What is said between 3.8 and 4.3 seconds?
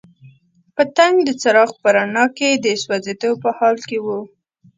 کې وو.